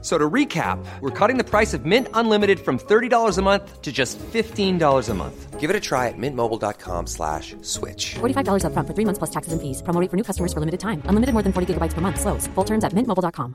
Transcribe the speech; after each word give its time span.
So 0.00 0.16
to 0.16 0.30
recap, 0.30 0.78
we're 1.00 1.10
cutting 1.10 1.38
the 1.38 1.44
price 1.44 1.74
of 1.74 1.84
Mint 1.84 2.06
Unlimited 2.14 2.60
from 2.60 2.78
$30 2.78 3.36
a 3.36 3.42
month 3.42 3.82
to 3.82 3.90
just 3.90 4.16
$15 4.18 5.08
a 5.08 5.14
month. 5.14 5.58
Give 5.58 5.70
it 5.70 5.74
a 5.74 5.80
try 5.80 6.06
at 6.06 6.14
mintmobile.com 6.16 7.08
slash 7.08 7.56
switch. 7.62 8.14
$45 8.20 8.62
upfront 8.62 8.86
for 8.86 8.94
three 8.94 9.04
months 9.04 9.18
plus 9.18 9.30
taxes 9.30 9.52
and 9.52 9.60
fees. 9.60 9.82
Promo 9.82 10.00
rate 10.00 10.08
for 10.08 10.16
new 10.16 10.22
customers 10.22 10.52
for 10.52 10.60
limited 10.60 10.78
time. 10.78 11.02
Unlimited 11.06 11.32
more 11.34 11.42
than 11.42 11.52
40 11.52 11.74
gigabytes 11.74 11.94
per 11.94 12.00
month. 12.00 12.20
Slows. 12.20 12.46
Full 12.54 12.64
terms 12.64 12.84
at 12.84 12.92
mintmobile.com. 12.94 13.54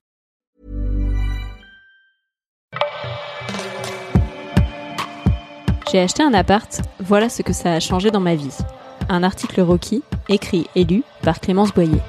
J'ai 5.94 6.00
acheté 6.00 6.24
un 6.24 6.34
appart, 6.34 6.82
voilà 7.00 7.30
ce 7.30 7.44
que 7.44 7.54
ça 7.54 7.74
a 7.74 7.80
changé 7.80 8.10
dans 8.10 8.20
ma 8.20 8.34
vie. 8.34 8.58
Un 9.10 9.22
article 9.22 9.62
Rocky, 9.62 10.02
écrit 10.28 10.68
et 10.76 10.86
lu 10.86 11.04
par 11.22 11.40
Clémence 11.40 11.72
Boyer. 11.72 12.02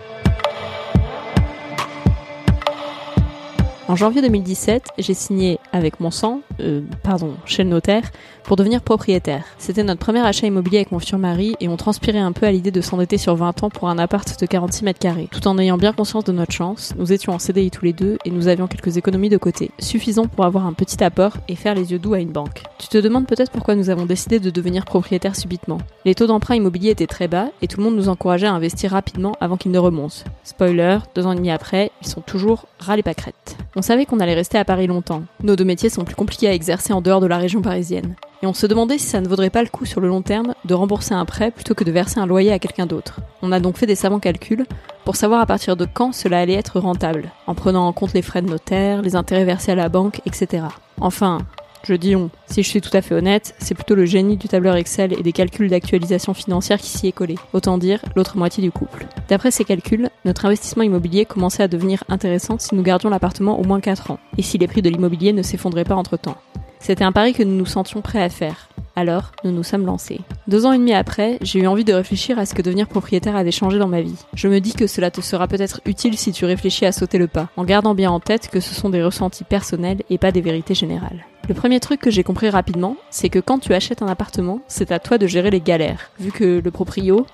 En 3.87 3.97
janvier 3.97 4.23
2017, 4.23 4.93
j'ai 4.97 5.13
signé 5.13 5.59
avec 5.73 6.01
mon 6.01 6.11
sang, 6.11 6.41
euh, 6.61 6.81
pardon, 7.03 7.35
chez 7.47 7.65
le 7.65 7.71
notaire, 7.71 8.11
pour 8.45 8.57
devenir 8.57 8.83
propriétaire. 8.83 9.45
C'était 9.59 9.83
notre 9.83 10.01
premier 10.01 10.21
achat 10.21 10.47
immobilier 10.47 10.79
avec 10.79 10.93
mon 10.93 10.99
futur 10.99 11.19
mari 11.19 11.57
et 11.61 11.69
on 11.69 11.77
transpirait 11.77 12.19
un 12.19 12.33
peu 12.33 12.47
à 12.47 12.53
l'idée 12.53 12.71
de 12.71 12.81
s'endetter 12.81 13.19
sur 13.19 13.35
20 13.37 13.63
ans 13.63 13.71
pour 13.71 13.89
un 13.89 13.99
appart 13.99 14.39
de 14.39 14.47
46 14.47 14.85
mètres 14.85 14.99
carrés. 14.99 15.29
Tout 15.31 15.49
en 15.49 15.59
ayant 15.59 15.79
bien 15.79 15.93
conscience 15.93 16.25
de 16.25 16.33
notre 16.33 16.53
chance, 16.53 16.93
nous 16.99 17.13
étions 17.13 17.33
en 17.33 17.39
CDI 17.39 17.71
tous 17.71 17.85
les 17.85 17.93
deux 17.93 18.19
et 18.25 18.31
nous 18.31 18.49
avions 18.49 18.67
quelques 18.67 18.97
économies 18.97 19.31
de 19.31 19.37
côté, 19.37 19.71
suffisant 19.79 20.27
pour 20.27 20.45
avoir 20.45 20.67
un 20.67 20.73
petit 20.73 21.03
apport 21.03 21.37
et 21.49 21.57
faire 21.57 21.75
les 21.75 21.93
yeux 21.93 21.99
doux 21.99 22.15
à 22.15 22.21
une 22.21 22.33
banque. 22.33 22.63
Tu 22.79 22.89
te 22.89 22.99
demandes 22.99 23.27
peut-être 23.27 23.51
pourquoi 23.51 23.75
nous 23.75 23.91
avons 23.91 24.07
décidé 24.07 24.39
de 24.39 24.51
devenir 24.51 24.85
propriétaire 24.85 25.37
subitement. 25.37 25.79
Les 26.05 26.15
taux 26.15 26.27
d'emprunt 26.27 26.55
immobilier 26.55 26.91
étaient 26.91 27.07
très 27.07 27.29
bas 27.29 27.49
et 27.63 27.67
tout 27.67 27.79
le 27.79 27.85
monde 27.85 27.97
nous 27.97 28.09
encourageait 28.09 28.47
à 28.47 28.53
investir 28.53 28.91
rapidement 28.91 29.33
avant 29.41 29.57
qu'ils 29.57 29.73
ne 29.73 29.79
remontent. 29.79 30.25
Spoiler, 30.43 30.99
deux 31.15 31.27
ans 31.27 31.33
et 31.33 31.37
demi 31.37 31.51
après, 31.51 31.91
ils 32.03 32.09
sont 32.09 32.21
toujours 32.21 32.67
ras 32.79 32.97
les 32.97 33.03
pâquerettes. 33.03 33.57
On 33.77 33.83
savait 33.83 34.05
qu'on 34.05 34.21
allait 34.21 34.35
rester 34.35 34.59
à 34.59 34.65
Paris 34.65 34.87
longtemps. 34.87 35.23
Nos 35.43 35.57
deux 35.57 35.65
métiers 35.65 35.89
sont 35.89 36.05
plus 36.05 36.15
compliqués 36.15 36.44
à 36.47 36.53
exercer 36.53 36.93
en 36.93 37.01
dehors 37.01 37.21
de 37.21 37.27
la 37.27 37.39
région 37.39 37.63
parisienne. 37.63 38.15
Et 38.43 38.47
on 38.47 38.55
se 38.55 38.67
demandait 38.67 38.99
si 38.99 39.07
ça 39.07 39.21
ne 39.21 39.29
vaudrait 39.29 39.51
pas 39.51 39.63
le 39.63 39.69
coup 39.69 39.87
sur 39.87 40.01
le 40.01 40.09
long 40.09 40.23
terme 40.23 40.55
de 40.65 40.75
rembourser 40.75 41.15
un 41.15 41.25
prêt 41.25 41.51
plutôt 41.51 41.75
que 41.75 41.85
de 41.85 41.91
verser 41.91 42.21
un 42.21 42.27
loyer 42.27 42.53
à 42.53 42.59
quelqu'un 42.59 42.87
d'autre. 42.87 43.21
On 43.43 43.53
a 43.53 43.61
donc 43.61 43.77
fait 43.77 43.87
des 43.87 43.95
savants 43.95 44.21
calculs 44.21 44.67
pour 45.05 45.17
savoir 45.17 45.41
à 45.41 45.47
partir 45.47 45.77
de 45.77 45.87
quand 45.87 46.13
cela 46.13 46.41
allait 46.41 46.55
être 46.55 46.79
rentable, 46.79 47.31
en 47.47 47.55
prenant 47.55 47.87
en 47.87 47.93
compte 47.93 48.13
les 48.13 48.23
frais 48.23 48.43
de 48.43 48.51
notaire, 48.51 49.03
les 49.03 49.17
intérêts 49.17 49.45
versés 49.45 49.73
à 49.73 49.77
la 49.77 49.89
banque, 49.89 50.21
etc. 50.27 50.65
Enfin, 51.01 51.39
je 51.87 51.95
dis 51.95 52.17
on. 52.17 52.31
Si 52.47 52.63
je 52.63 52.69
suis 52.69 52.81
tout 52.81 52.95
à 52.97 53.03
fait 53.03 53.15
honnête, 53.15 53.55
c'est 53.59 53.75
plutôt 53.75 53.95
le 53.95 54.05
génie 54.05 54.37
du 54.37 54.49
tableur 54.49 54.77
Excel 54.77 55.13
et 55.13 55.23
des 55.23 55.33
calculs 55.33 55.69
d'actualisation 55.69 56.35
financière 56.35 56.79
qui 56.79 56.89
s'y 56.89 57.09
est 57.09 57.13
collé. 57.13 57.37
Autant 57.53 57.79
dire 57.79 58.01
l'autre 58.17 58.37
moitié 58.37 58.63
du 58.63 58.71
couple. 58.71 59.07
D'après 59.29 59.51
ces 59.51 59.65
calculs, 59.65 60.11
notre 60.25 60.47
investissement 60.47 60.83
immobilier 60.83 61.25
commençait 61.25 61.63
à 61.63 61.69
devenir 61.69 62.05
intéressant 62.09 62.59
si 62.59 62.75
nous 62.75 62.83
gardions 62.83 63.11
l'appartement 63.11 63.59
au 63.59 63.65
moins 63.65 63.81
4 63.81 64.11
ans, 64.11 64.19
et 64.39 64.43
si 64.43 64.59
les 64.59 64.67
prix 64.67 64.83
de 64.83 64.91
l'immobilier 64.91 65.33
ne 65.33 65.43
s'effondraient 65.43 65.85
pas 65.85 65.95
entre 65.95 66.17
temps. 66.17 66.37
C'était 66.79 67.05
un 67.05 67.13
pari 67.13 67.33
que 67.33 67.43
nous 67.43 67.57
nous 67.57 67.67
sentions 67.67 68.03
prêts 68.03 68.23
à 68.23 68.29
faire. 68.29 68.69
Alors, 68.97 69.33
nous 69.43 69.51
nous 69.51 69.65
sommes 69.65 69.87
lancés. 69.87 70.21
Deux 70.47 70.67
ans 70.67 70.73
et 70.73 70.79
demi 70.79 70.95
après, 70.95 71.39
j'ai 71.43 71.59
eu 71.59 71.67
envie 71.67 71.85
de 71.85 71.93
réfléchir 71.93 72.39
à 72.39 72.47
ce 72.47 72.55
que 72.55 72.63
devenir 72.63 72.87
propriétaire 72.87 73.35
avait 73.35 73.51
changé 73.51 73.79
dans 73.79 73.89
ma 73.89 74.03
vie. 74.03 74.15
Je 74.35 74.47
me 74.47 74.61
dis 74.61 74.73
que 74.73 74.87
cela 74.87 75.11
te 75.11 75.21
sera 75.21 75.49
peut-être 75.49 75.81
utile 75.85 76.17
si 76.17 76.31
tu 76.31 76.45
réfléchis 76.45 76.87
à 76.87 76.93
sauter 76.93 77.19
le 77.19 77.27
pas, 77.27 77.49
en 77.57 77.65
gardant 77.65 77.95
bien 77.95 78.11
en 78.11 78.21
tête 78.21 78.49
que 78.49 78.61
ce 78.61 78.73
sont 78.73 78.91
des 78.91 79.03
ressentis 79.03 79.45
personnels 79.45 80.03
et 80.11 80.19
pas 80.19 80.31
des 80.31 80.41
vérités 80.41 80.75
générales. 80.75 81.25
Le 81.49 81.55
premier 81.55 81.81
truc 81.81 82.01
que 82.01 82.11
j'ai 82.11 82.23
compris 82.23 82.49
rapidement, 82.49 82.97
c'est 83.11 83.29
que 83.29 83.41
quand 83.41 83.59
tu 83.59 83.75
achètes 83.75 84.01
un 84.01 84.09
appartement, 84.09 84.61
c'est 84.69 84.93
à 84.93 85.01
toi 85.01 85.19
de 85.19 85.27
gérer 85.27 85.51
les 85.51 85.61
galères, 85.61 86.11
vu 86.21 86.31
que 86.31 86.61
le 86.65 86.71
proprio, 86.71 87.27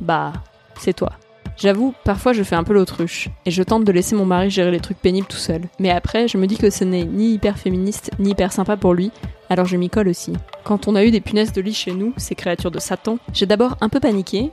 bah, 0.00 0.32
c'est 0.78 0.94
toi. 0.94 1.12
J'avoue, 1.56 1.94
parfois 2.04 2.32
je 2.32 2.42
fais 2.42 2.54
un 2.54 2.64
peu 2.64 2.72
l'autruche, 2.72 3.28
et 3.46 3.50
je 3.50 3.62
tente 3.62 3.84
de 3.84 3.92
laisser 3.92 4.14
mon 4.14 4.24
mari 4.24 4.50
gérer 4.50 4.70
les 4.70 4.80
trucs 4.80 4.98
pénibles 4.98 5.26
tout 5.26 5.36
seul. 5.36 5.62
Mais 5.78 5.90
après, 5.90 6.28
je 6.28 6.38
me 6.38 6.46
dis 6.46 6.56
que 6.56 6.70
ce 6.70 6.84
n'est 6.84 7.04
ni 7.04 7.34
hyper 7.34 7.58
féministe, 7.58 8.10
ni 8.18 8.30
hyper 8.30 8.52
sympa 8.52 8.76
pour 8.76 8.94
lui, 8.94 9.10
alors 9.50 9.66
je 9.66 9.76
m'y 9.76 9.90
colle 9.90 10.08
aussi. 10.08 10.32
Quand 10.64 10.88
on 10.88 10.94
a 10.94 11.04
eu 11.04 11.10
des 11.10 11.20
punaises 11.20 11.52
de 11.52 11.60
lit 11.60 11.74
chez 11.74 11.92
nous, 11.92 12.12
ces 12.16 12.34
créatures 12.34 12.70
de 12.70 12.78
Satan, 12.78 13.18
j'ai 13.32 13.46
d'abord 13.46 13.76
un 13.80 13.88
peu 13.88 14.00
paniqué, 14.00 14.50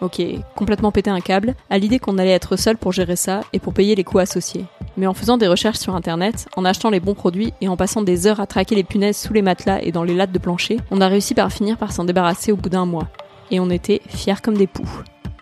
ok, 0.00 0.20
complètement 0.54 0.92
pété 0.92 1.10
un 1.10 1.20
câble, 1.20 1.54
à 1.70 1.78
l'idée 1.78 1.98
qu'on 1.98 2.18
allait 2.18 2.30
être 2.30 2.56
seul 2.56 2.76
pour 2.76 2.92
gérer 2.92 3.16
ça 3.16 3.40
et 3.52 3.58
pour 3.58 3.72
payer 3.72 3.94
les 3.94 4.04
coûts 4.04 4.18
associés. 4.18 4.64
Mais 4.96 5.06
en 5.06 5.14
faisant 5.14 5.38
des 5.38 5.48
recherches 5.48 5.78
sur 5.78 5.94
internet, 5.94 6.46
en 6.56 6.64
achetant 6.64 6.90
les 6.90 7.00
bons 7.00 7.14
produits 7.14 7.52
et 7.60 7.68
en 7.68 7.76
passant 7.76 8.02
des 8.02 8.26
heures 8.26 8.40
à 8.40 8.46
traquer 8.46 8.74
les 8.74 8.84
punaises 8.84 9.16
sous 9.16 9.32
les 9.32 9.42
matelas 9.42 9.82
et 9.82 9.92
dans 9.92 10.04
les 10.04 10.14
lattes 10.14 10.32
de 10.32 10.38
plancher, 10.38 10.78
on 10.90 11.00
a 11.00 11.08
réussi 11.08 11.34
par 11.34 11.52
finir 11.52 11.78
par 11.78 11.92
s'en 11.92 12.04
débarrasser 12.04 12.52
au 12.52 12.56
bout 12.56 12.68
d'un 12.68 12.86
mois. 12.86 13.08
Et 13.50 13.60
on 13.60 13.70
était 13.70 14.00
fiers 14.08 14.40
comme 14.42 14.56
des 14.56 14.66
poux. 14.66 14.88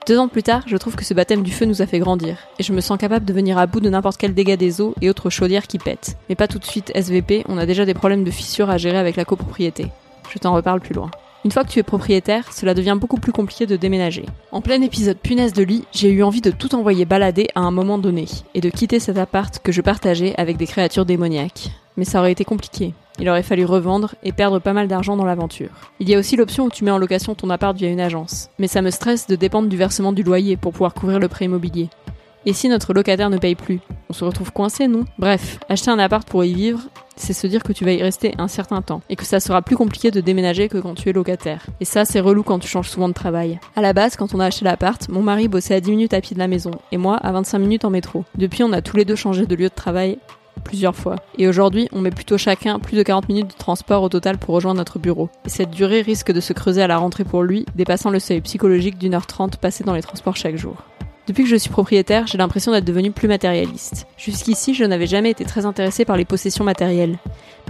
Deux 0.04 0.18
ans 0.18 0.26
plus 0.26 0.42
tard, 0.42 0.64
je 0.66 0.76
trouve 0.76 0.96
que 0.96 1.04
ce 1.04 1.14
baptême 1.14 1.44
du 1.44 1.52
feu 1.52 1.64
nous 1.64 1.80
a 1.80 1.86
fait 1.86 2.00
grandir, 2.00 2.36
et 2.58 2.64
je 2.64 2.72
me 2.72 2.80
sens 2.80 2.98
capable 2.98 3.24
de 3.24 3.32
venir 3.32 3.56
à 3.56 3.68
bout 3.68 3.78
de 3.78 3.88
n'importe 3.88 4.16
quel 4.16 4.34
dégât 4.34 4.56
des 4.56 4.80
eaux 4.80 4.94
et 5.00 5.08
autres 5.08 5.30
chaudières 5.30 5.68
qui 5.68 5.78
pètent. 5.78 6.16
Mais 6.28 6.34
pas 6.34 6.48
tout 6.48 6.58
de 6.58 6.64
suite 6.64 6.90
SVP, 6.96 7.44
on 7.48 7.56
a 7.56 7.66
déjà 7.66 7.84
des 7.84 7.94
problèmes 7.94 8.24
de 8.24 8.30
fissures 8.32 8.68
à 8.68 8.78
gérer 8.78 8.98
avec 8.98 9.14
la 9.14 9.24
copropriété. 9.24 9.86
Je 10.28 10.38
t'en 10.40 10.54
reparle 10.54 10.80
plus 10.80 10.94
loin. 10.94 11.12
Une 11.44 11.52
fois 11.52 11.62
que 11.62 11.70
tu 11.70 11.78
es 11.78 11.84
propriétaire, 11.84 12.52
cela 12.52 12.74
devient 12.74 12.96
beaucoup 13.00 13.18
plus 13.18 13.32
compliqué 13.32 13.66
de 13.66 13.76
déménager. 13.76 14.26
En 14.50 14.60
plein 14.60 14.82
épisode 14.82 15.18
punaise 15.18 15.52
de 15.52 15.62
lit, 15.62 15.84
j'ai 15.92 16.10
eu 16.10 16.24
envie 16.24 16.40
de 16.40 16.50
tout 16.50 16.74
envoyer 16.74 17.04
balader 17.04 17.46
à 17.54 17.60
un 17.60 17.70
moment 17.70 17.98
donné, 17.98 18.26
et 18.54 18.60
de 18.60 18.70
quitter 18.70 18.98
cet 18.98 19.18
appart 19.18 19.56
que 19.60 19.70
je 19.70 19.82
partageais 19.82 20.34
avec 20.36 20.56
des 20.56 20.66
créatures 20.66 21.06
démoniaques. 21.06 21.70
Mais 21.96 22.04
ça 22.04 22.20
aurait 22.20 22.32
été 22.32 22.44
compliqué. 22.44 22.94
Il 23.18 23.28
aurait 23.28 23.42
fallu 23.42 23.64
revendre 23.64 24.14
et 24.22 24.32
perdre 24.32 24.58
pas 24.58 24.72
mal 24.72 24.88
d'argent 24.88 25.16
dans 25.16 25.24
l'aventure. 25.24 25.70
Il 26.00 26.08
y 26.08 26.14
a 26.14 26.18
aussi 26.18 26.36
l'option 26.36 26.64
où 26.64 26.70
tu 26.70 26.84
mets 26.84 26.90
en 26.90 26.98
location 26.98 27.34
ton 27.34 27.50
appart 27.50 27.76
via 27.76 27.90
une 27.90 28.00
agence. 28.00 28.48
Mais 28.58 28.68
ça 28.68 28.82
me 28.82 28.90
stresse 28.90 29.26
de 29.26 29.36
dépendre 29.36 29.68
du 29.68 29.76
versement 29.76 30.12
du 30.12 30.22
loyer 30.22 30.56
pour 30.56 30.72
pouvoir 30.72 30.94
couvrir 30.94 31.18
le 31.18 31.28
prêt 31.28 31.44
immobilier. 31.44 31.88
Et 32.44 32.52
si 32.52 32.68
notre 32.68 32.92
locataire 32.92 33.30
ne 33.30 33.38
paye 33.38 33.54
plus? 33.54 33.78
On 34.08 34.12
se 34.12 34.24
retrouve 34.24 34.52
coincé, 34.52 34.88
non? 34.88 35.04
Bref, 35.18 35.60
acheter 35.68 35.90
un 35.90 35.98
appart 36.00 36.28
pour 36.28 36.44
y 36.44 36.52
vivre, 36.52 36.80
c'est 37.14 37.32
se 37.32 37.46
dire 37.46 37.62
que 37.62 37.72
tu 37.72 37.84
vas 37.84 37.92
y 37.92 38.02
rester 38.02 38.34
un 38.38 38.48
certain 38.48 38.82
temps 38.82 39.00
et 39.08 39.14
que 39.14 39.24
ça 39.24 39.38
sera 39.38 39.62
plus 39.62 39.76
compliqué 39.76 40.10
de 40.10 40.20
déménager 40.20 40.68
que 40.68 40.78
quand 40.78 40.94
tu 40.94 41.08
es 41.08 41.12
locataire. 41.12 41.64
Et 41.80 41.84
ça, 41.84 42.04
c'est 42.04 42.18
relou 42.18 42.42
quand 42.42 42.58
tu 42.58 42.66
changes 42.66 42.88
souvent 42.88 43.08
de 43.08 43.14
travail. 43.14 43.60
À 43.76 43.80
la 43.80 43.92
base, 43.92 44.16
quand 44.16 44.34
on 44.34 44.40
a 44.40 44.46
acheté 44.46 44.64
l'appart, 44.64 45.08
mon 45.08 45.22
mari 45.22 45.46
bossait 45.46 45.74
à 45.74 45.80
10 45.80 45.90
minutes 45.92 46.14
à 46.14 46.20
pied 46.20 46.34
de 46.34 46.40
la 46.40 46.48
maison 46.48 46.72
et 46.90 46.96
moi 46.96 47.16
à 47.18 47.30
25 47.30 47.58
minutes 47.60 47.84
en 47.84 47.90
métro. 47.90 48.24
Depuis, 48.34 48.64
on 48.64 48.72
a 48.72 48.82
tous 48.82 48.96
les 48.96 49.04
deux 49.04 49.14
changé 49.14 49.46
de 49.46 49.54
lieu 49.54 49.68
de 49.68 49.74
travail 49.74 50.18
plusieurs 50.64 50.96
fois. 50.96 51.16
Et 51.38 51.48
aujourd'hui, 51.48 51.88
on 51.92 52.00
met 52.00 52.10
plutôt 52.10 52.38
chacun 52.38 52.78
plus 52.78 52.96
de 52.96 53.02
40 53.02 53.28
minutes 53.28 53.50
de 53.50 53.58
transport 53.58 54.02
au 54.02 54.08
total 54.08 54.38
pour 54.38 54.54
rejoindre 54.54 54.78
notre 54.78 54.98
bureau. 54.98 55.28
Et 55.44 55.48
cette 55.48 55.70
durée 55.70 56.02
risque 56.02 56.32
de 56.32 56.40
se 56.40 56.52
creuser 56.52 56.82
à 56.82 56.86
la 56.86 56.98
rentrée 56.98 57.24
pour 57.24 57.42
lui, 57.42 57.66
dépassant 57.74 58.10
le 58.10 58.18
seuil 58.18 58.40
psychologique 58.40 58.98
d'une 58.98 59.14
heure 59.14 59.26
trente 59.26 59.56
passée 59.56 59.84
dans 59.84 59.94
les 59.94 60.02
transports 60.02 60.36
chaque 60.36 60.56
jour. 60.56 60.76
Depuis 61.28 61.44
que 61.44 61.50
je 61.50 61.56
suis 61.56 61.70
propriétaire, 61.70 62.26
j'ai 62.26 62.36
l'impression 62.36 62.72
d'être 62.72 62.84
devenu 62.84 63.12
plus 63.12 63.28
matérialiste. 63.28 64.08
Jusqu'ici, 64.16 64.74
je 64.74 64.84
n'avais 64.84 65.06
jamais 65.06 65.30
été 65.30 65.44
très 65.44 65.66
intéressée 65.66 66.04
par 66.04 66.16
les 66.16 66.24
possessions 66.24 66.64
matérielles. 66.64 67.16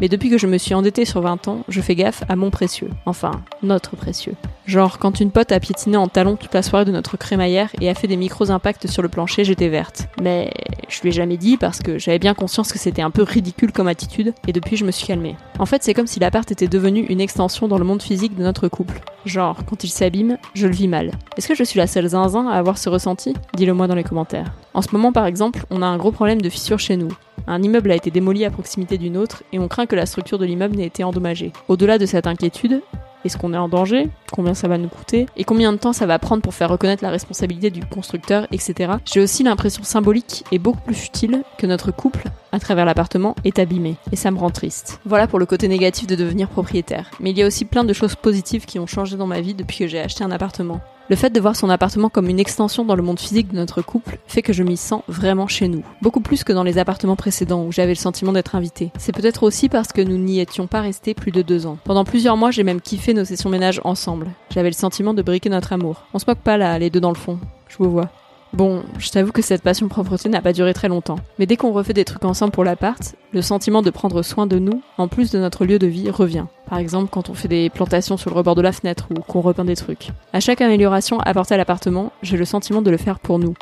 Mais 0.00 0.08
depuis 0.08 0.30
que 0.30 0.38
je 0.38 0.46
me 0.46 0.58
suis 0.58 0.74
endettée 0.74 1.04
sur 1.04 1.20
20 1.20 1.48
ans, 1.48 1.64
je 1.68 1.80
fais 1.80 1.94
gaffe 1.94 2.24
à 2.28 2.36
mon 2.36 2.50
précieux. 2.50 2.90
Enfin, 3.06 3.42
notre 3.62 3.96
précieux. 3.96 4.34
Genre, 4.66 4.98
quand 4.98 5.20
une 5.20 5.30
pote 5.30 5.52
a 5.52 5.60
piétiné 5.60 5.96
en 5.96 6.08
talon 6.08 6.36
toute 6.36 6.54
la 6.54 6.62
soirée 6.62 6.84
de 6.84 6.92
notre 6.92 7.16
crémaillère 7.16 7.70
et 7.80 7.88
a 7.88 7.94
fait 7.94 8.06
des 8.06 8.16
micros 8.16 8.50
impacts 8.50 8.86
sur 8.86 9.02
le 9.02 9.08
plancher, 9.08 9.44
j'étais 9.44 9.68
verte. 9.68 10.08
Mais 10.20 10.52
je 10.88 11.00
lui 11.02 11.08
ai 11.08 11.12
jamais 11.12 11.36
dit 11.36 11.56
parce 11.56 11.80
que 11.80 11.98
j'avais 11.98 12.18
bien 12.18 12.34
conscience 12.34 12.72
que 12.72 12.78
c'était 12.78 13.02
un 13.02 13.10
peu 13.10 13.22
ridicule 13.22 13.72
comme 13.72 13.88
attitude, 13.88 14.34
et 14.46 14.52
depuis 14.52 14.76
je 14.76 14.84
me 14.84 14.90
suis 14.90 15.06
calmée. 15.06 15.36
En 15.58 15.66
fait, 15.66 15.82
c'est 15.82 15.94
comme 15.94 16.06
si 16.06 16.20
l'appart 16.20 16.50
était 16.50 16.68
devenu 16.68 17.00
une 17.00 17.20
extension 17.20 17.68
dans 17.68 17.78
le 17.78 17.84
monde 17.84 18.02
physique 18.02 18.36
de 18.36 18.42
notre 18.42 18.68
couple. 18.68 19.00
Genre, 19.24 19.64
quand 19.66 19.84
il 19.84 19.88
s'abîme, 19.88 20.38
je 20.54 20.66
le 20.66 20.74
vis 20.74 20.88
mal. 20.88 21.12
Est-ce 21.36 21.48
que 21.48 21.54
je 21.54 21.64
suis 21.64 21.78
la 21.78 21.86
seule 21.86 22.08
zinzin 22.08 22.48
à 22.48 22.54
avoir 22.54 22.78
ce 22.78 22.88
ressenti? 22.88 23.34
Dis-le 23.54 23.74
moi 23.74 23.86
dans 23.86 23.94
les 23.94 24.04
commentaires. 24.04 24.52
En 24.74 24.82
ce 24.82 24.88
moment, 24.92 25.12
par 25.12 25.26
exemple, 25.26 25.64
on 25.70 25.82
a 25.82 25.86
un 25.86 25.96
gros 25.96 26.12
problème 26.12 26.40
de 26.40 26.48
fissure 26.48 26.78
chez 26.78 26.96
nous. 26.96 27.12
Un 27.46 27.62
immeuble 27.62 27.90
a 27.90 27.96
été 27.96 28.10
démoli 28.10 28.44
à 28.44 28.50
proximité 28.50 28.98
d'une 28.98 29.16
autre 29.16 29.42
et 29.52 29.58
on 29.58 29.68
craint 29.68 29.86
que 29.86 29.96
la 29.96 30.06
structure 30.06 30.38
de 30.38 30.44
l'immeuble 30.44 30.76
n'ait 30.76 30.86
été 30.86 31.04
endommagée. 31.04 31.52
Au-delà 31.68 31.98
de 31.98 32.06
cette 32.06 32.26
inquiétude, 32.26 32.82
est-ce 33.24 33.36
qu'on 33.36 33.54
est 33.54 33.58
en 33.58 33.68
danger? 33.68 34.08
Combien 34.32 34.54
ça 34.54 34.66
va 34.66 34.78
nous 34.78 34.88
coûter? 34.88 35.26
Et 35.36 35.44
combien 35.44 35.72
de 35.72 35.78
temps 35.78 35.92
ça 35.92 36.06
va 36.06 36.18
prendre 36.18 36.42
pour 36.42 36.54
faire 36.54 36.68
reconnaître 36.68 37.04
la 37.04 37.10
responsabilité 37.10 37.70
du 37.70 37.84
constructeur, 37.84 38.48
etc. 38.50 38.94
J'ai 39.04 39.20
aussi 39.20 39.44
l'impression 39.44 39.84
symbolique 39.84 40.44
et 40.50 40.58
beaucoup 40.58 40.80
plus 40.80 40.94
futile 40.94 41.44
que 41.56 41.66
notre 41.66 41.92
couple, 41.92 42.24
à 42.50 42.58
travers 42.58 42.84
l'appartement, 42.84 43.36
est 43.44 43.60
abîmé. 43.60 43.96
Et 44.10 44.16
ça 44.16 44.32
me 44.32 44.38
rend 44.38 44.50
triste. 44.50 45.00
Voilà 45.04 45.28
pour 45.28 45.38
le 45.38 45.46
côté 45.46 45.68
négatif 45.68 46.08
de 46.08 46.16
devenir 46.16 46.48
propriétaire. 46.48 47.10
Mais 47.20 47.30
il 47.30 47.38
y 47.38 47.42
a 47.42 47.46
aussi 47.46 47.64
plein 47.64 47.84
de 47.84 47.92
choses 47.92 48.16
positives 48.16 48.64
qui 48.64 48.80
ont 48.80 48.86
changé 48.86 49.16
dans 49.16 49.28
ma 49.28 49.40
vie 49.40 49.54
depuis 49.54 49.78
que 49.78 49.86
j'ai 49.86 50.00
acheté 50.00 50.24
un 50.24 50.32
appartement. 50.32 50.80
Le 51.10 51.16
fait 51.16 51.30
de 51.30 51.40
voir 51.40 51.56
son 51.56 51.68
appartement 51.68 52.08
comme 52.08 52.28
une 52.28 52.38
extension 52.38 52.84
dans 52.84 52.94
le 52.94 53.02
monde 53.02 53.18
physique 53.18 53.50
de 53.50 53.56
notre 53.56 53.82
couple 53.82 54.18
fait 54.26 54.42
que 54.42 54.52
je 54.52 54.62
m'y 54.62 54.76
sens 54.76 55.02
vraiment 55.08 55.48
chez 55.48 55.68
nous. 55.68 55.84
Beaucoup 56.00 56.20
plus 56.20 56.44
que 56.44 56.52
dans 56.52 56.62
les 56.62 56.78
appartements 56.78 57.16
précédents 57.16 57.64
où 57.64 57.72
j'avais 57.72 57.92
le 57.92 57.96
sentiment 57.96 58.32
d'être 58.32 58.54
invité. 58.54 58.92
C'est 58.98 59.14
peut-être 59.14 59.42
aussi 59.42 59.68
parce 59.68 59.92
que 59.92 60.00
nous 60.00 60.16
n'y 60.16 60.40
étions 60.40 60.66
pas 60.66 60.80
restés 60.80 61.14
plus 61.14 61.32
de 61.32 61.42
deux 61.42 61.66
ans. 61.66 61.78
Pendant 61.84 62.04
plusieurs 62.04 62.36
mois, 62.36 62.50
j'ai 62.50 62.62
même 62.62 62.80
kiffé 62.80 63.14
nos 63.14 63.24
sessions 63.24 63.50
ménage 63.50 63.80
ensemble. 63.84 64.28
J'avais 64.50 64.70
le 64.70 64.74
sentiment 64.74 65.12
de 65.12 65.22
briquer 65.22 65.50
notre 65.50 65.72
amour. 65.72 66.04
On 66.14 66.18
se 66.18 66.24
moque 66.26 66.38
pas 66.38 66.56
là, 66.56 66.78
les 66.78 66.88
deux 66.88 67.00
dans 67.00 67.10
le 67.10 67.16
fond. 67.16 67.38
Je 67.68 67.76
vous 67.78 67.90
vois. 67.90 68.10
Bon, 68.52 68.82
je 68.98 69.08
t'avoue 69.08 69.32
que 69.32 69.40
cette 69.40 69.62
passion 69.62 69.88
propreté 69.88 70.28
n'a 70.28 70.42
pas 70.42 70.52
duré 70.52 70.74
très 70.74 70.88
longtemps. 70.88 71.16
Mais 71.38 71.46
dès 71.46 71.56
qu'on 71.56 71.72
refait 71.72 71.94
des 71.94 72.04
trucs 72.04 72.24
ensemble 72.24 72.52
pour 72.52 72.64
l'appart, 72.64 73.14
le 73.32 73.40
sentiment 73.40 73.80
de 73.80 73.88
prendre 73.88 74.22
soin 74.22 74.46
de 74.46 74.58
nous, 74.58 74.82
en 74.98 75.08
plus 75.08 75.30
de 75.30 75.38
notre 75.38 75.64
lieu 75.64 75.78
de 75.78 75.86
vie, 75.86 76.10
revient. 76.10 76.44
Par 76.68 76.78
exemple, 76.78 77.08
quand 77.10 77.30
on 77.30 77.34
fait 77.34 77.48
des 77.48 77.70
plantations 77.70 78.18
sur 78.18 78.28
le 78.28 78.36
rebord 78.36 78.54
de 78.54 78.60
la 78.60 78.72
fenêtre 78.72 79.06
ou 79.10 79.20
qu'on 79.20 79.40
repeint 79.40 79.64
des 79.64 79.76
trucs. 79.76 80.10
À 80.34 80.40
chaque 80.40 80.60
amélioration 80.60 81.18
apportée 81.20 81.54
à 81.54 81.56
l'appartement, 81.56 82.12
j'ai 82.22 82.36
le 82.36 82.44
sentiment 82.44 82.82
de 82.82 82.90
le 82.90 82.98
faire 82.98 83.20
pour 83.20 83.38
nous. 83.38 83.54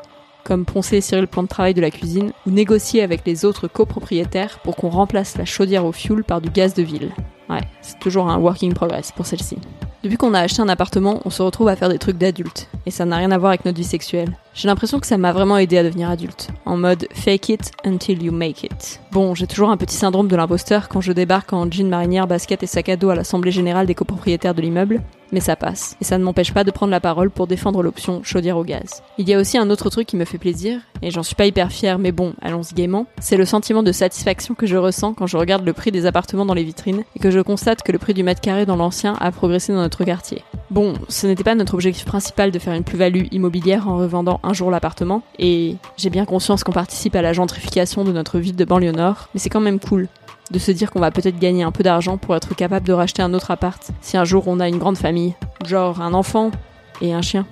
Comme 0.42 0.64
poncer 0.64 0.96
et 0.96 1.00
cirer 1.00 1.20
le 1.20 1.28
plan 1.28 1.44
de 1.44 1.48
travail 1.48 1.74
de 1.74 1.80
la 1.80 1.92
cuisine, 1.92 2.32
ou 2.44 2.50
négocier 2.50 3.02
avec 3.02 3.24
les 3.24 3.44
autres 3.44 3.68
copropriétaires 3.68 4.58
pour 4.64 4.74
qu'on 4.74 4.88
remplace 4.88 5.38
la 5.38 5.44
chaudière 5.44 5.84
au 5.84 5.92
fioul 5.92 6.24
par 6.24 6.40
du 6.40 6.50
gaz 6.50 6.74
de 6.74 6.82
ville. 6.82 7.12
Ouais, 7.48 7.60
c'est 7.82 7.98
toujours 8.00 8.28
un 8.28 8.38
working 8.38 8.74
progress 8.74 9.12
pour 9.12 9.26
celle-ci. 9.26 9.58
Depuis 10.02 10.16
qu'on 10.16 10.32
a 10.32 10.40
acheté 10.40 10.62
un 10.62 10.68
appartement, 10.70 11.20
on 11.26 11.30
se 11.30 11.42
retrouve 11.42 11.68
à 11.68 11.76
faire 11.76 11.90
des 11.90 11.98
trucs 11.98 12.16
d'adultes. 12.16 12.68
Et 12.86 12.90
ça 12.90 13.04
n'a 13.04 13.16
rien 13.16 13.30
à 13.32 13.38
voir 13.38 13.50
avec 13.50 13.66
notre 13.66 13.76
vie 13.76 13.84
sexuelle. 13.84 14.34
J'ai 14.52 14.68
l'impression 14.68 14.98
que 14.98 15.06
ça 15.06 15.16
m'a 15.16 15.32
vraiment 15.32 15.58
aidé 15.58 15.78
à 15.78 15.84
devenir 15.84 16.10
adulte. 16.10 16.48
En 16.66 16.76
mode 16.76 17.06
fake 17.14 17.48
it 17.50 17.70
until 17.84 18.22
you 18.22 18.32
make 18.32 18.64
it. 18.64 19.00
Bon, 19.12 19.34
j'ai 19.34 19.46
toujours 19.46 19.70
un 19.70 19.76
petit 19.76 19.96
syndrome 19.96 20.28
de 20.28 20.36
l'imposteur 20.36 20.88
quand 20.88 21.00
je 21.00 21.12
débarque 21.12 21.52
en 21.52 21.70
jean 21.70 21.88
marinière, 21.88 22.26
basket 22.26 22.62
et 22.62 22.66
sac 22.66 22.88
à 22.88 22.96
dos 22.96 23.10
à 23.10 23.14
l'assemblée 23.14 23.52
générale 23.52 23.86
des 23.86 23.94
copropriétaires 23.94 24.54
de 24.54 24.62
l'immeuble. 24.62 25.00
Mais 25.32 25.40
ça 25.40 25.54
passe. 25.54 25.96
Et 26.00 26.04
ça 26.04 26.18
ne 26.18 26.24
m'empêche 26.24 26.52
pas 26.52 26.64
de 26.64 26.72
prendre 26.72 26.90
la 26.90 26.98
parole 26.98 27.30
pour 27.30 27.46
défendre 27.46 27.84
l'option 27.84 28.22
chaudière 28.24 28.56
au 28.56 28.64
gaz. 28.64 29.02
Il 29.16 29.28
y 29.28 29.34
a 29.34 29.38
aussi 29.38 29.58
un 29.58 29.70
autre 29.70 29.88
truc 29.88 30.08
qui 30.08 30.16
me 30.16 30.24
fait 30.24 30.38
plaisir, 30.38 30.80
et 31.02 31.12
j'en 31.12 31.22
suis 31.22 31.36
pas 31.36 31.46
hyper 31.46 31.70
fière, 31.70 32.00
mais 32.00 32.10
bon, 32.10 32.34
allons-y 32.42 32.74
gaiement. 32.74 33.06
C'est 33.20 33.36
le 33.36 33.44
sentiment 33.44 33.84
de 33.84 33.92
satisfaction 33.92 34.54
que 34.54 34.66
je 34.66 34.76
ressens 34.76 35.14
quand 35.14 35.28
je 35.28 35.36
regarde 35.36 35.64
le 35.64 35.72
prix 35.72 35.92
des 35.92 36.06
appartements 36.06 36.46
dans 36.46 36.54
les 36.54 36.64
vitrines 36.64 37.04
et 37.14 37.20
que 37.20 37.30
je 37.30 37.38
constate 37.38 37.82
que 37.82 37.92
le 37.92 37.98
prix 37.98 38.12
du 38.12 38.24
mètre 38.24 38.40
carré 38.40 38.66
dans 38.66 38.74
l'ancien 38.74 39.14
a 39.20 39.30
progressé 39.30 39.72
dans 39.72 39.80
notre 39.80 40.02
quartier. 40.02 40.42
Bon, 40.70 40.94
ce 41.08 41.28
n'était 41.28 41.44
pas 41.44 41.54
notre 41.54 41.74
objectif 41.74 42.04
principal 42.04 42.50
de 42.50 42.58
faire 42.58 42.74
une 42.74 42.84
plus-value 42.84 43.26
immobilière 43.30 43.88
en 43.88 43.98
revendant 43.98 44.39
un 44.42 44.52
jour 44.52 44.70
l'appartement, 44.70 45.22
et 45.38 45.76
j'ai 45.96 46.10
bien 46.10 46.24
conscience 46.24 46.64
qu'on 46.64 46.72
participe 46.72 47.14
à 47.16 47.22
la 47.22 47.32
gentrification 47.32 48.04
de 48.04 48.12
notre 48.12 48.38
ville 48.38 48.56
de 48.56 48.64
banlieue 48.64 48.92
nord, 48.92 49.28
mais 49.34 49.40
c'est 49.40 49.50
quand 49.50 49.60
même 49.60 49.80
cool 49.80 50.08
de 50.50 50.58
se 50.58 50.72
dire 50.72 50.90
qu'on 50.90 51.00
va 51.00 51.10
peut-être 51.10 51.38
gagner 51.38 51.62
un 51.62 51.70
peu 51.70 51.82
d'argent 51.82 52.16
pour 52.16 52.34
être 52.34 52.54
capable 52.54 52.86
de 52.86 52.92
racheter 52.92 53.22
un 53.22 53.34
autre 53.34 53.50
appart 53.50 53.90
si 54.00 54.16
un 54.16 54.24
jour 54.24 54.48
on 54.48 54.60
a 54.60 54.68
une 54.68 54.78
grande 54.78 54.98
famille, 54.98 55.34
genre 55.64 56.00
un 56.00 56.12
enfant 56.12 56.50
et 57.00 57.14
un 57.14 57.22
chien. 57.22 57.46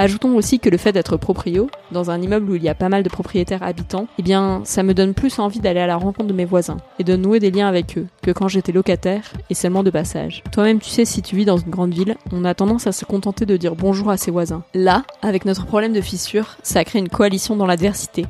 Ajoutons 0.00 0.36
aussi 0.36 0.60
que 0.60 0.70
le 0.70 0.76
fait 0.76 0.92
d'être 0.92 1.16
proprio, 1.16 1.68
dans 1.90 2.12
un 2.12 2.22
immeuble 2.22 2.52
où 2.52 2.54
il 2.54 2.62
y 2.62 2.68
a 2.68 2.74
pas 2.76 2.88
mal 2.88 3.02
de 3.02 3.08
propriétaires 3.08 3.64
habitants, 3.64 4.06
eh 4.16 4.22
bien, 4.22 4.60
ça 4.62 4.84
me 4.84 4.94
donne 4.94 5.12
plus 5.12 5.40
envie 5.40 5.58
d'aller 5.58 5.80
à 5.80 5.88
la 5.88 5.96
rencontre 5.96 6.28
de 6.28 6.32
mes 6.32 6.44
voisins 6.44 6.76
et 7.00 7.04
de 7.04 7.16
nouer 7.16 7.40
des 7.40 7.50
liens 7.50 7.66
avec 7.66 7.98
eux 7.98 8.06
que 8.22 8.30
quand 8.30 8.46
j'étais 8.46 8.70
locataire 8.70 9.32
et 9.50 9.54
seulement 9.54 9.82
de 9.82 9.90
passage. 9.90 10.44
Toi-même, 10.52 10.78
tu 10.78 10.88
sais, 10.88 11.04
si 11.04 11.20
tu 11.20 11.34
vis 11.34 11.46
dans 11.46 11.56
une 11.56 11.70
grande 11.70 11.92
ville, 11.92 12.16
on 12.30 12.44
a 12.44 12.54
tendance 12.54 12.86
à 12.86 12.92
se 12.92 13.04
contenter 13.04 13.44
de 13.44 13.56
dire 13.56 13.74
bonjour 13.74 14.08
à 14.08 14.16
ses 14.16 14.30
voisins. 14.30 14.62
Là, 14.72 15.02
avec 15.20 15.44
notre 15.44 15.66
problème 15.66 15.92
de 15.92 16.00
fissure, 16.00 16.58
ça 16.62 16.84
crée 16.84 17.00
une 17.00 17.08
coalition 17.08 17.56
dans 17.56 17.66
l'adversité. 17.66 18.24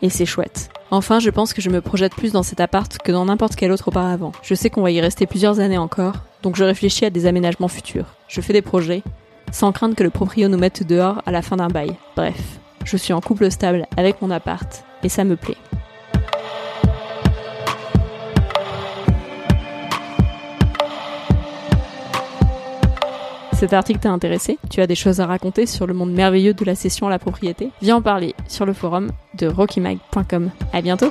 Et 0.00 0.08
c'est 0.08 0.24
chouette. 0.24 0.70
Enfin, 0.90 1.18
je 1.20 1.28
pense 1.28 1.52
que 1.52 1.60
je 1.60 1.68
me 1.68 1.82
projette 1.82 2.14
plus 2.14 2.32
dans 2.32 2.42
cet 2.42 2.60
appart 2.60 2.96
que 2.96 3.12
dans 3.12 3.26
n'importe 3.26 3.56
quel 3.56 3.72
autre 3.72 3.88
auparavant. 3.88 4.32
Je 4.42 4.54
sais 4.54 4.70
qu'on 4.70 4.80
va 4.80 4.90
y 4.90 5.02
rester 5.02 5.26
plusieurs 5.26 5.60
années 5.60 5.76
encore, 5.76 6.14
donc 6.42 6.56
je 6.56 6.64
réfléchis 6.64 7.04
à 7.04 7.10
des 7.10 7.26
aménagements 7.26 7.68
futurs. 7.68 8.06
Je 8.26 8.40
fais 8.40 8.54
des 8.54 8.62
projets, 8.62 9.02
sans 9.52 9.72
craindre 9.72 9.94
que 9.94 10.02
le 10.02 10.10
proprio 10.10 10.48
nous 10.48 10.58
mette 10.58 10.86
dehors 10.86 11.22
à 11.26 11.30
la 11.30 11.42
fin 11.42 11.56
d'un 11.56 11.68
bail. 11.68 11.96
Bref, 12.16 12.58
je 12.84 12.96
suis 12.96 13.12
en 13.12 13.20
couple 13.20 13.50
stable 13.50 13.86
avec 13.96 14.22
mon 14.22 14.30
appart, 14.30 14.84
et 15.02 15.08
ça 15.08 15.24
me 15.24 15.36
plaît. 15.36 15.56
Cet 23.60 23.74
article 23.74 24.00
t'a 24.00 24.10
intéressé? 24.10 24.58
Tu 24.70 24.80
as 24.80 24.86
des 24.86 24.94
choses 24.94 25.20
à 25.20 25.26
raconter 25.26 25.66
sur 25.66 25.86
le 25.86 25.92
monde 25.92 26.12
merveilleux 26.12 26.54
de 26.54 26.64
la 26.64 26.74
cession 26.74 27.08
à 27.08 27.10
la 27.10 27.18
propriété? 27.18 27.68
Viens 27.82 27.96
en 27.96 28.00
parler 28.00 28.34
sur 28.48 28.64
le 28.64 28.72
forum 28.72 29.10
de 29.34 29.48
rockymag.com. 29.48 30.50
À 30.72 30.80
bientôt 30.80 31.10